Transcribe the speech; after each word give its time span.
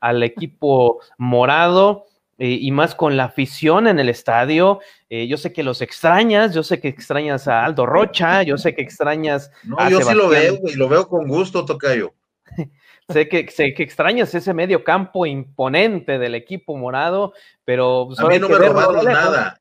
al 0.00 0.22
equipo 0.22 1.00
morado. 1.16 2.06
Eh, 2.40 2.56
y 2.60 2.70
más 2.70 2.94
con 2.94 3.16
la 3.16 3.24
afición 3.24 3.88
en 3.88 3.98
el 3.98 4.08
estadio. 4.08 4.78
Eh, 5.10 5.26
yo 5.26 5.36
sé 5.36 5.52
que 5.52 5.64
los 5.64 5.82
extrañas, 5.82 6.54
yo 6.54 6.62
sé 6.62 6.80
que 6.80 6.86
extrañas 6.86 7.48
a 7.48 7.64
Aldo 7.64 7.84
Rocha, 7.84 8.44
yo 8.44 8.56
sé 8.56 8.76
que 8.76 8.82
extrañas. 8.82 9.50
No, 9.64 9.90
yo 9.90 10.00
sí 10.00 10.14
lo 10.14 10.28
veo, 10.28 10.56
y 10.64 10.74
lo 10.74 10.88
veo 10.88 11.08
con 11.08 11.26
gusto, 11.26 11.64
Tocayo. 11.64 12.14
sé, 13.08 13.28
que, 13.28 13.50
sé 13.50 13.74
que 13.74 13.82
extrañas 13.82 14.32
ese 14.36 14.54
medio 14.54 14.84
campo 14.84 15.26
imponente 15.26 16.20
del 16.20 16.36
equipo 16.36 16.76
morado, 16.76 17.32
pero. 17.64 18.04
Pues, 18.06 18.20
a 18.20 18.28
mí 18.28 18.38
no 18.38 18.48
me 18.48 18.56
robaron 18.56 19.04
nada. 19.04 19.60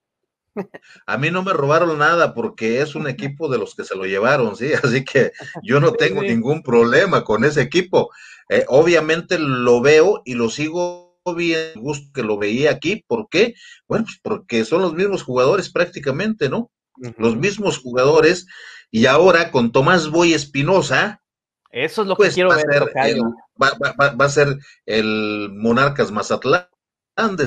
A 1.05 1.17
mí 1.17 1.31
no 1.31 1.43
me 1.43 1.53
robaron 1.53 1.99
nada 1.99 2.33
porque 2.33 2.81
es 2.81 2.95
un 2.95 3.07
equipo 3.07 3.49
de 3.49 3.57
los 3.57 3.75
que 3.75 3.83
se 3.83 3.95
lo 3.95 4.05
llevaron, 4.05 4.55
¿sí? 4.55 4.71
Así 4.83 5.03
que 5.03 5.31
yo 5.63 5.79
no 5.79 5.93
tengo 5.93 6.21
ningún 6.21 6.63
problema 6.63 7.23
con 7.23 7.43
ese 7.43 7.61
equipo. 7.61 8.11
Eh, 8.49 8.65
obviamente 8.67 9.37
lo 9.39 9.81
veo 9.81 10.21
y 10.25 10.35
lo 10.35 10.49
sigo 10.49 11.07
bien 11.35 11.73
gusto 11.75 12.09
que 12.13 12.23
lo 12.23 12.37
veía 12.37 12.71
aquí. 12.71 13.03
¿Por 13.07 13.27
qué? 13.29 13.55
Bueno, 13.87 14.05
pues 14.05 14.19
porque 14.21 14.65
son 14.65 14.81
los 14.81 14.93
mismos 14.93 15.23
jugadores 15.23 15.69
prácticamente, 15.69 16.49
¿no? 16.49 16.71
Los 17.17 17.35
mismos 17.35 17.77
jugadores. 17.77 18.47
Y 18.89 19.05
ahora 19.05 19.51
con 19.51 19.71
Tomás 19.71 20.09
Boy 20.09 20.33
Espinosa. 20.33 21.21
Eso 21.71 22.01
es 22.01 22.07
lo 22.07 22.15
que 22.15 22.23
pues, 22.23 22.33
quiero 22.33 22.49
va 22.49 22.55
ver. 22.55 22.89
va, 23.61 24.25
a 24.25 24.29
ser 24.29 24.57
el 24.85 25.49
Monarcas 25.53 26.11
Mazatlán. 26.11 26.67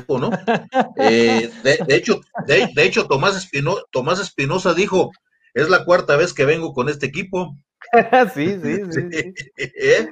¿No? 0.08 0.30
Eh, 0.96 1.50
de, 1.62 1.94
hecho, 1.94 2.20
de, 2.46 2.70
hecho 2.76 3.06
Tomás, 3.06 3.36
Espinosa, 3.36 3.82
Tomás 3.90 4.20
Espinosa 4.20 4.74
dijo, 4.74 5.10
es 5.54 5.68
la 5.68 5.84
cuarta 5.84 6.16
vez 6.16 6.34
que 6.34 6.44
vengo 6.44 6.72
con 6.72 6.88
este 6.88 7.06
equipo. 7.06 7.56
sí, 8.34 8.58
sí, 8.62 8.78
sí. 8.90 9.34
¿Eh? 9.56 10.08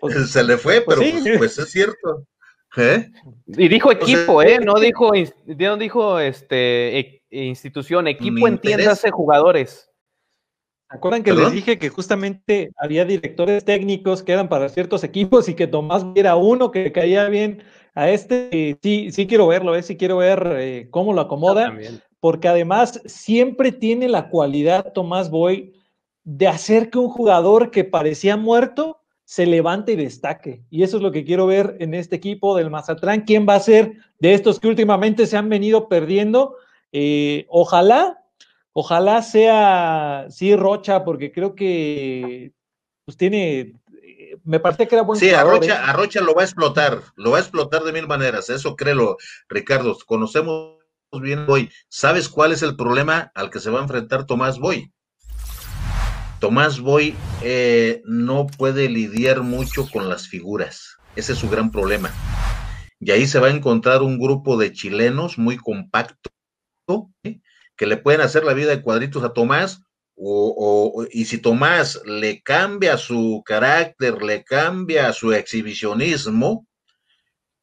Pues, 0.00 0.30
se 0.30 0.44
le 0.44 0.56
fue, 0.56 0.82
pero 0.86 1.00
pues, 1.00 1.38
pues, 1.38 1.58
es 1.58 1.70
cierto. 1.70 2.26
¿Eh? 2.76 3.10
Y 3.46 3.68
dijo 3.68 3.90
equipo, 3.92 4.42
¿eh? 4.42 4.58
No 4.62 4.74
dijo, 4.74 5.12
no 5.46 5.76
dijo 5.76 6.18
este, 6.18 6.98
e, 6.98 7.22
institución, 7.30 8.06
equipo 8.06 8.48
entiéndase 8.48 9.10
jugadores. 9.10 9.90
¿Acuerdan 10.88 11.24
que 11.24 11.32
les 11.32 11.52
dije 11.52 11.78
que 11.78 11.88
justamente 11.88 12.70
había 12.76 13.04
directores 13.04 13.64
técnicos 13.64 14.22
que 14.22 14.32
eran 14.32 14.48
para 14.48 14.68
ciertos 14.68 15.02
equipos 15.02 15.48
y 15.48 15.54
que 15.54 15.66
Tomás 15.66 16.06
era 16.14 16.36
uno 16.36 16.70
que 16.70 16.92
caía 16.92 17.28
bien 17.28 17.62
a 17.94 18.08
este? 18.10 18.78
Sí, 18.82 19.10
sí 19.10 19.26
quiero 19.26 19.48
verlo, 19.48 19.74
¿eh? 19.74 19.82
sí 19.82 19.96
quiero 19.96 20.18
ver 20.18 20.56
eh, 20.58 20.88
cómo 20.90 21.12
lo 21.12 21.22
acomoda, 21.22 21.76
porque 22.20 22.46
además 22.46 23.02
siempre 23.04 23.72
tiene 23.72 24.08
la 24.08 24.28
cualidad 24.28 24.92
Tomás 24.92 25.28
Boy 25.28 25.72
de 26.22 26.46
hacer 26.46 26.90
que 26.90 26.98
un 26.98 27.08
jugador 27.08 27.70
que 27.70 27.84
parecía 27.84 28.36
muerto 28.36 29.00
se 29.24 29.44
levante 29.44 29.92
y 29.92 29.96
destaque. 29.96 30.62
Y 30.70 30.84
eso 30.84 30.98
es 30.98 31.02
lo 31.02 31.10
que 31.10 31.24
quiero 31.24 31.46
ver 31.46 31.76
en 31.80 31.94
este 31.94 32.14
equipo 32.14 32.56
del 32.56 32.70
Mazatlán. 32.70 33.22
¿Quién 33.22 33.44
va 33.48 33.56
a 33.56 33.60
ser 33.60 33.94
de 34.20 34.34
estos 34.34 34.60
que 34.60 34.68
últimamente 34.68 35.26
se 35.26 35.36
han 35.36 35.48
venido 35.48 35.88
perdiendo? 35.88 36.54
Eh, 36.92 37.44
ojalá, 37.48 38.22
ojalá 38.78 39.22
sea, 39.22 40.26
sí, 40.28 40.54
Rocha, 40.54 41.02
porque 41.02 41.32
creo 41.32 41.54
que 41.54 42.52
pues 43.06 43.16
tiene, 43.16 43.80
me 44.44 44.60
parece 44.60 44.86
que 44.86 44.96
era 44.96 45.02
buen 45.02 45.18
Sí, 45.18 45.30
a 45.30 45.44
Rocha, 45.44 45.76
¿eh? 45.76 45.78
a 45.82 45.94
Rocha 45.94 46.20
lo 46.20 46.34
va 46.34 46.42
a 46.42 46.44
explotar, 46.44 47.00
lo 47.14 47.30
va 47.30 47.38
a 47.38 47.40
explotar 47.40 47.84
de 47.84 47.92
mil 47.94 48.06
maneras, 48.06 48.50
eso 48.50 48.76
créelo, 48.76 49.16
Ricardo, 49.48 49.96
conocemos 50.04 50.76
bien 51.22 51.46
Boy. 51.46 51.70
¿Sabes 51.88 52.28
cuál 52.28 52.52
es 52.52 52.60
el 52.60 52.76
problema 52.76 53.32
al 53.34 53.48
que 53.48 53.60
se 53.60 53.70
va 53.70 53.78
a 53.78 53.82
enfrentar 53.82 54.26
Tomás 54.26 54.58
Boy? 54.58 54.92
Tomás 56.38 56.78
Boy 56.78 57.16
eh, 57.40 58.02
no 58.04 58.46
puede 58.46 58.90
lidiar 58.90 59.40
mucho 59.40 59.88
con 59.90 60.10
las 60.10 60.28
figuras. 60.28 60.98
Ese 61.14 61.32
es 61.32 61.38
su 61.38 61.48
gran 61.48 61.70
problema. 61.70 62.12
Y 63.00 63.10
ahí 63.10 63.26
se 63.26 63.40
va 63.40 63.46
a 63.46 63.52
encontrar 63.52 64.02
un 64.02 64.18
grupo 64.18 64.58
de 64.58 64.70
chilenos 64.74 65.38
muy 65.38 65.56
compacto 65.56 66.28
que 67.76 67.86
le 67.86 67.96
pueden 67.96 68.20
hacer 68.20 68.44
la 68.44 68.54
vida 68.54 68.70
de 68.70 68.82
cuadritos 68.82 69.22
a 69.22 69.32
Tomás. 69.32 69.82
O, 70.18 71.04
y 71.10 71.26
si 71.26 71.38
Tomás 71.38 72.00
le 72.06 72.40
cambia 72.42 72.96
su 72.96 73.42
carácter, 73.44 74.22
le 74.22 74.44
cambia 74.44 75.12
su 75.12 75.32
exhibicionismo, 75.32 76.66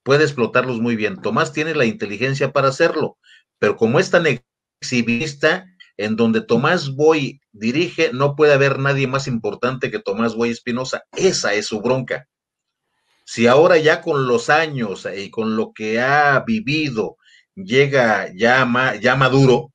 puede 0.03 0.23
explotarlos 0.23 0.79
muy 0.79 0.95
bien. 0.95 1.19
Tomás 1.21 1.51
tiene 1.51 1.73
la 1.73 1.85
inteligencia 1.85 2.53
para 2.53 2.67
hacerlo, 2.67 3.17
pero 3.57 3.75
como 3.75 3.99
es 3.99 4.11
tan 4.11 4.27
exhibista, 4.79 5.65
en 5.97 6.15
donde 6.15 6.41
Tomás 6.41 6.95
Boy 6.95 7.41
dirige, 7.51 8.11
no 8.13 8.35
puede 8.35 8.53
haber 8.53 8.79
nadie 8.79 9.07
más 9.07 9.27
importante 9.27 9.89
que 9.89 9.99
Tomás 9.99 10.35
Boy 10.35 10.51
Espinosa. 10.51 11.03
Esa 11.15 11.53
es 11.55 11.67
su 11.67 11.81
bronca. 11.81 12.27
Si 13.25 13.47
ahora 13.47 13.77
ya 13.77 14.01
con 14.01 14.27
los 14.27 14.49
años 14.49 15.07
y 15.15 15.31
con 15.31 15.55
lo 15.55 15.71
que 15.73 15.99
ha 16.01 16.43
vivido 16.45 17.17
llega 17.55 18.31
ya, 18.35 18.67
ya 18.99 19.15
maduro 19.15 19.72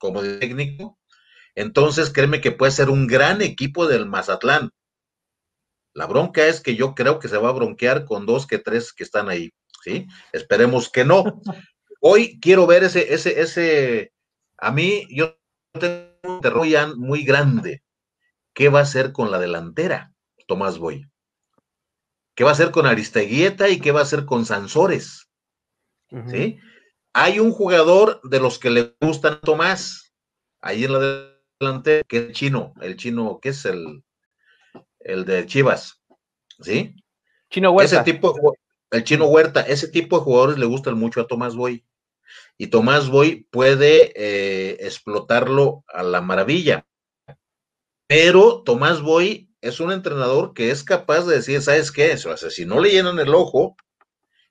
como 0.00 0.22
técnico, 0.22 0.98
entonces 1.54 2.10
créeme 2.10 2.40
que 2.40 2.50
puede 2.50 2.72
ser 2.72 2.90
un 2.90 3.06
gran 3.06 3.42
equipo 3.42 3.86
del 3.86 4.06
Mazatlán. 4.06 4.70
La 5.94 6.06
bronca 6.06 6.46
es 6.46 6.60
que 6.60 6.74
yo 6.74 6.94
creo 6.94 7.18
que 7.18 7.28
se 7.28 7.36
va 7.36 7.50
a 7.50 7.52
bronquear 7.52 8.06
con 8.06 8.26
dos 8.26 8.46
que 8.46 8.58
tres 8.58 8.92
que 8.92 9.04
están 9.04 9.28
ahí, 9.28 9.52
¿sí? 9.84 10.06
Esperemos 10.32 10.90
que 10.90 11.04
no. 11.04 11.42
Hoy 12.00 12.40
quiero 12.40 12.66
ver 12.66 12.84
ese, 12.84 13.12
ese, 13.12 13.40
ese, 13.40 14.12
a 14.56 14.72
mí, 14.72 15.06
yo 15.10 15.38
tengo 15.78 16.10
un 16.24 16.40
terror 16.40 16.96
muy 16.96 17.24
grande. 17.24 17.82
¿Qué 18.54 18.68
va 18.68 18.80
a 18.80 18.82
hacer 18.82 19.12
con 19.12 19.30
la 19.30 19.38
delantera, 19.38 20.12
Tomás 20.46 20.78
Boy? 20.78 21.06
¿Qué 22.34 22.44
va 22.44 22.50
a 22.50 22.52
hacer 22.54 22.70
con 22.70 22.86
Aristeguieta 22.86 23.68
y 23.68 23.80
qué 23.80 23.92
va 23.92 24.00
a 24.00 24.04
hacer 24.04 24.24
con 24.24 24.46
Sansores? 24.46 25.28
¿Sí? 26.28 26.58
Hay 27.12 27.40
un 27.40 27.52
jugador 27.52 28.20
de 28.22 28.40
los 28.40 28.58
que 28.58 28.70
le 28.70 28.94
gustan 29.00 29.34
a 29.34 29.40
Tomás, 29.40 30.12
ahí 30.60 30.84
en 30.84 30.92
la 30.92 31.34
delantera, 31.58 32.04
que 32.06 32.18
es 32.18 32.22
el 32.24 32.32
chino, 32.32 32.74
el 32.80 32.96
chino, 32.96 33.38
¿qué 33.42 33.48
es 33.50 33.64
el, 33.64 34.04
el 35.00 35.24
de 35.24 35.46
Chivas? 35.46 36.00
¿Sí? 36.60 36.94
Chino 37.50 37.72
Huerta. 37.72 37.96
Ese 37.96 38.12
tipo, 38.12 38.54
el 38.90 39.04
chino 39.04 39.26
Huerta, 39.26 39.62
ese 39.62 39.88
tipo 39.88 40.18
de 40.18 40.24
jugadores 40.24 40.58
le 40.58 40.66
gustan 40.66 40.98
mucho 40.98 41.20
a 41.20 41.26
Tomás 41.26 41.56
Boy 41.56 41.84
y 42.58 42.68
Tomás 42.68 43.08
Boy 43.08 43.46
puede 43.50 44.12
eh, 44.14 44.76
explotarlo 44.80 45.84
a 45.88 46.02
la 46.02 46.20
maravilla. 46.20 46.86
Pero 48.06 48.62
Tomás 48.62 49.02
Boy 49.02 49.50
es 49.60 49.80
un 49.80 49.92
entrenador 49.92 50.52
que 50.52 50.70
es 50.70 50.84
capaz 50.84 51.22
de 51.26 51.36
decir, 51.36 51.62
¿sabes 51.62 51.90
qué? 51.90 52.12
O 52.12 52.36
sea, 52.36 52.50
si 52.50 52.66
no 52.66 52.80
le 52.80 52.90
llenan 52.90 53.18
el 53.18 53.34
ojo 53.34 53.76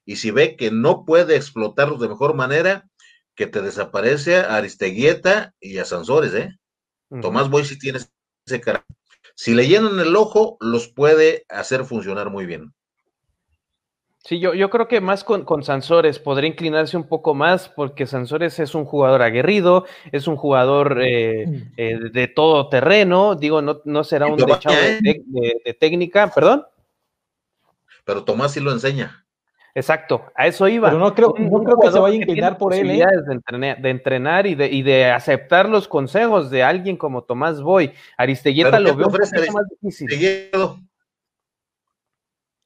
y 0.06 0.18
si 0.18 0.32
ve 0.32 0.56
que 0.56 0.72
no 0.72 1.06
puede 1.06 1.36
explotarlos 1.36 2.00
de 2.00 2.10
mejor 2.10 2.34
manera, 2.34 2.88
que 3.36 3.48
te 3.48 3.62
desaparece 3.62 4.38
a 4.38 4.58
Aristeguieta 4.58 5.54
y 5.60 5.78
a 5.78 5.86
Sansores, 5.86 6.34
¿eh? 6.34 6.58
Tomás 7.22 7.50
Boy 7.50 7.66
sí 7.66 7.80
tiene 7.80 8.00
ese 8.46 8.62
carácter. 8.62 8.96
Si 9.36 9.54
le 9.54 9.68
llenan 9.68 10.00
el 10.00 10.16
ojo, 10.16 10.58
los 10.60 10.90
puede 10.90 11.46
hacer 11.48 11.86
funcionar 11.86 12.30
muy 12.30 12.46
bien. 12.46 12.74
Sí, 14.26 14.40
yo, 14.40 14.54
yo 14.54 14.70
creo 14.70 14.90
que 14.90 15.00
más 15.00 15.24
con, 15.24 15.46
con, 15.46 15.64
Sansores 15.64 16.20
podría 16.20 16.50
inclinarse 16.50 16.98
un 16.98 17.08
poco 17.08 17.34
más 17.34 17.70
porque 17.70 18.06
Sansores 18.06 18.60
es 18.60 18.76
un 18.76 18.84
jugador 18.84 19.22
aguerrido, 19.22 19.86
es 20.12 20.28
un 20.28 20.36
jugador 20.36 21.00
eh, 21.02 21.48
mm. 21.48 21.62
eh, 21.78 22.00
de 22.12 22.28
todo 22.28 22.68
terreno, 22.68 23.36
digo, 23.36 23.62
no, 23.62 23.81
no 23.86 24.04
será 24.04 24.28
un 24.28 24.36
dechado 24.36 24.76
¿eh? 24.76 25.00
de, 25.02 25.74
técnica, 25.80 26.30
perdón. 26.36 26.66
Pero 28.04 28.26
Tomás 28.26 28.52
sí 28.52 28.60
lo 28.60 28.74
enseña. 28.74 29.26
Exacto, 29.75 30.24
a 30.35 30.47
eso 30.47 30.68
iba. 30.68 30.90
Pero 30.90 31.00
no 31.00 31.13
creo, 31.13 31.34
no 31.38 31.63
creo 31.63 31.80
que 31.80 31.91
se 31.91 32.00
vaya 32.00 32.13
a 32.13 32.18
inclinar 32.18 32.57
por 32.57 32.74
él. 32.74 32.88
De, 32.88 33.34
entrenar, 33.34 33.81
de 33.81 33.90
entrenar 33.90 34.47
y 34.47 34.56
de, 34.56 34.68
y 34.68 34.81
de 34.81 35.12
aceptar 35.12 35.69
los 35.69 35.88
consejos 35.88 36.50
de 36.50 36.63
alguien 36.63 36.97
como 36.97 37.24
Tomás 37.24 37.62
Boy. 37.62 37.94
Aristeguieta 38.18 38.80
lo 38.80 38.95
veo 38.95 39.10
más 39.10 39.31
difícil. 39.69 40.10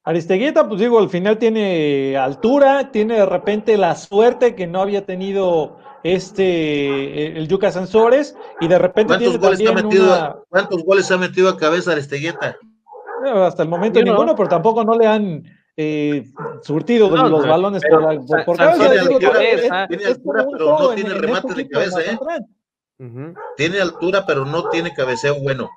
Aristeguieta, 0.05 0.67
pues 0.67 0.81
digo, 0.81 1.00
al 1.00 1.09
final 1.09 1.38
tiene 1.38 2.17
altura, 2.17 2.91
tiene 2.91 3.15
de 3.15 3.25
repente 3.25 3.77
la 3.77 3.95
suerte 3.95 4.53
que 4.53 4.67
no 4.67 4.81
había 4.81 5.05
tenido 5.05 5.77
este 6.03 7.38
el 7.38 7.47
Yuca 7.47 7.71
Sansores 7.71 8.35
y 8.59 8.67
de 8.67 8.77
repente 8.77 9.13
¿Cuántos 9.13 9.39
goles 9.39 9.65
ha 9.65 9.71
metido, 9.71 10.45
¿Cuántos 10.50 10.83
goles 10.83 11.09
ha 11.11 11.17
metido 11.17 11.47
a 11.47 11.57
cabeza 11.57 11.94
Aristeguieta? 11.94 12.57
hasta 13.45 13.63
el 13.63 13.69
momento 13.69 14.01
ninguno, 14.01 14.35
pero 14.35 14.50
tampoco 14.50 14.83
no 14.83 14.97
le 14.97 15.07
han 15.07 15.44
eh, 15.75 16.25
surtido 16.61 17.09
los 17.09 17.47
balones 17.47 17.81
por, 17.89 18.45
por, 18.45 18.57
cabeza. 18.57 18.89
Tiene 18.89 18.99
altura, 18.99 19.87
tiene 19.87 20.05
altura 20.05 20.45
pero 20.51 20.79
no 20.79 20.89
tiene 20.93 21.13
remate 21.15 21.53
de 21.55 21.67
cabeza, 21.67 22.01
¿eh? 22.01 22.17
Tiene 23.57 23.81
altura, 23.81 24.25
pero 24.25 24.45
no 24.45 24.69
tiene 24.69 24.93
cabeceo 24.93 25.39
bueno. 25.41 25.69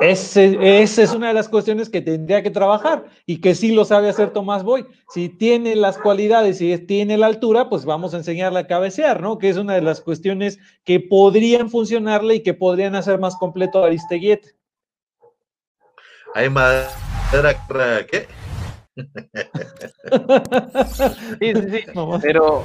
Ese, 0.00 0.82
esa 0.82 1.02
es 1.02 1.14
una 1.14 1.28
de 1.28 1.34
las 1.34 1.48
cuestiones 1.48 1.88
que 1.88 2.00
tendría 2.00 2.42
que 2.42 2.50
trabajar 2.50 3.04
y 3.26 3.40
que 3.40 3.54
sí 3.54 3.72
lo 3.72 3.84
sabe 3.84 4.08
hacer 4.08 4.32
Tomás 4.32 4.64
Boy. 4.64 4.86
Si 5.08 5.28
tiene 5.28 5.76
las 5.76 5.98
cualidades 5.98 6.60
y 6.60 6.76
tiene 6.78 7.16
la 7.16 7.26
altura, 7.26 7.68
pues 7.68 7.84
vamos 7.84 8.12
a 8.12 8.16
enseñarle 8.16 8.58
a 8.58 8.66
cabecear, 8.66 9.22
¿no? 9.22 9.38
Que 9.38 9.50
es 9.50 9.56
una 9.56 9.74
de 9.74 9.82
las 9.82 10.00
cuestiones 10.00 10.58
que 10.82 10.98
podrían 10.98 11.70
funcionarle 11.70 12.36
y 12.36 12.42
que 12.42 12.54
podrían 12.54 12.96
hacer 12.96 13.20
más 13.20 13.36
completo 13.36 13.84
a 13.84 13.90
va 16.48 16.70
tercera, 16.74 17.13
¿qué? 18.10 18.26
sí, 21.40 21.52
sí, 21.52 21.70
sí. 21.70 21.84
Pero 22.22 22.62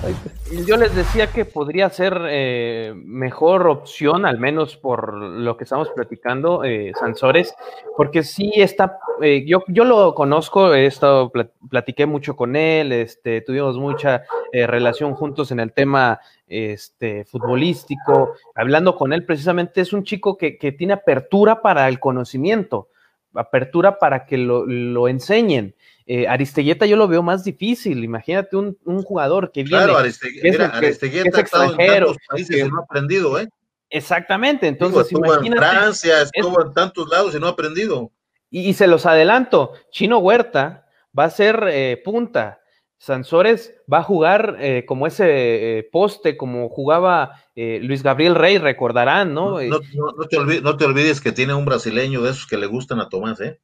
yo 0.67 0.77
les 0.77 0.95
decía 0.95 1.25
que 1.27 1.45
podría 1.45 1.89
ser 1.89 2.15
eh, 2.29 2.93
mejor 2.95 3.67
opción, 3.67 4.27
al 4.27 4.37
menos 4.37 4.77
por 4.77 5.15
lo 5.15 5.57
que 5.57 5.63
estamos 5.63 5.89
platicando, 5.89 6.63
eh, 6.63 6.91
Sansores, 6.99 7.55
porque 7.97 8.21
sí 8.21 8.51
está, 8.57 8.99
eh, 9.23 9.43
yo, 9.47 9.63
yo 9.69 9.85
lo 9.85 10.13
conozco, 10.13 10.75
he 10.75 10.85
estado, 10.85 11.31
platiqué 11.67 12.05
mucho 12.05 12.35
con 12.35 12.55
él, 12.55 12.91
este, 12.91 13.41
tuvimos 13.41 13.75
mucha 13.77 14.21
eh, 14.51 14.67
relación 14.67 15.15
juntos 15.15 15.51
en 15.51 15.59
el 15.59 15.73
tema 15.73 16.19
este, 16.47 17.25
futbolístico, 17.25 18.35
hablando 18.53 18.95
con 18.95 19.13
él 19.13 19.25
precisamente, 19.25 19.81
es 19.81 19.93
un 19.93 20.03
chico 20.03 20.37
que, 20.37 20.59
que 20.59 20.73
tiene 20.73 20.93
apertura 20.93 21.63
para 21.63 21.87
el 21.87 21.99
conocimiento, 21.99 22.89
apertura 23.33 23.99
para 23.99 24.25
que 24.25 24.37
lo, 24.37 24.65
lo 24.65 25.07
enseñen. 25.07 25.75
Eh, 26.05 26.27
Aristegueta 26.27 26.85
yo 26.85 26.95
lo 26.95 27.07
veo 27.07 27.21
más 27.21 27.43
difícil. 27.43 28.03
Imagínate 28.03 28.55
un, 28.55 28.77
un 28.85 29.03
jugador 29.03 29.51
que 29.51 29.63
viene. 29.63 29.83
Claro, 29.83 29.97
Aristegueta, 29.97 30.67
Aristegueta 30.69 31.37
ha 31.37 31.41
estado 31.41 31.75
en 31.77 31.77
tantos 31.77 32.17
países 32.27 32.57
y 32.57 32.69
no 32.69 32.79
ha 32.79 32.83
aprendido, 32.83 33.39
¿eh? 33.39 33.47
Exactamente, 33.91 34.67
entonces 34.67 35.01
estuvo 35.01 35.43
en 35.43 35.53
Francia, 35.53 36.21
estuvo 36.21 36.63
en 36.63 36.73
tantos 36.73 37.09
lados 37.09 37.33
y 37.33 37.39
no 37.39 37.47
ha 37.47 37.51
aprendido. 37.51 38.11
Y, 38.51 38.73
se 38.73 38.87
los 38.87 39.05
adelanto, 39.05 39.73
Chino 39.91 40.19
Huerta 40.19 40.87
va 41.17 41.25
a 41.25 41.29
ser 41.29 41.63
eh, 41.69 42.01
punta, 42.03 42.58
Sansores 42.99 43.73
va 43.91 43.99
a 43.99 44.03
jugar 44.03 44.57
eh, 44.59 44.83
como 44.85 45.07
ese 45.07 45.79
eh, 45.79 45.89
poste, 45.89 46.35
como 46.35 46.67
jugaba 46.67 47.41
eh, 47.55 47.79
Luis 47.81 48.03
Gabriel 48.03 48.35
Rey, 48.35 48.57
recordarán, 48.57 49.33
¿no? 49.33 49.61
No, 49.61 49.79
no, 49.79 50.27
te 50.29 50.37
olvides, 50.37 50.61
no, 50.61 50.75
te 50.75 50.83
olvides, 50.83 51.21
que 51.21 51.31
tiene 51.31 51.53
un 51.53 51.63
brasileño 51.63 52.21
de 52.21 52.31
esos 52.31 52.45
que 52.45 52.57
le 52.57 52.65
gustan 52.65 52.99
a 52.99 53.07
Tomás, 53.07 53.39
¿eh? 53.39 53.57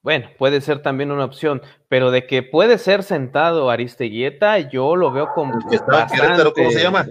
Bueno, 0.00 0.30
puede 0.38 0.62
ser 0.62 0.80
también 0.80 1.12
una 1.12 1.26
opción, 1.26 1.60
pero 1.88 2.10
de 2.10 2.26
que 2.26 2.42
puede 2.42 2.78
ser 2.78 3.02
sentado 3.02 3.68
Aristeguieta, 3.68 4.58
yo 4.70 4.96
lo 4.96 5.12
veo 5.12 5.28
como. 5.34 5.52
bastante... 5.86 6.52
¿Cómo 6.54 6.70
se 6.70 6.82
llama? 6.82 7.06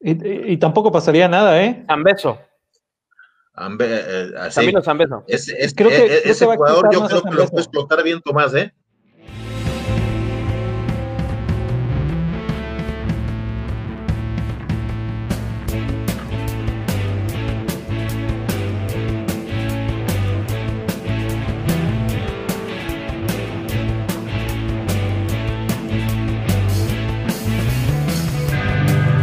Y, 0.00 0.56
tampoco 0.58 0.92
pasaría 0.92 1.26
nada, 1.26 1.60
¿eh? 1.64 1.84
Zambeso. 1.88 2.38
Ambe, 3.54 3.86
eh, 3.88 4.30
Camilo 4.54 4.82
Zambeso. 4.82 5.24
Es, 5.26 5.74
creo 5.74 5.88
que, 5.90 6.22
ese 6.24 6.46
jugador 6.46 6.92
yo 6.92 7.06
creo 7.06 7.22
que 7.22 7.30
lo 7.30 7.48
puede 7.48 7.62
explotar 7.62 8.04
bien 8.04 8.20
Tomás, 8.20 8.54
¿eh? 8.54 8.72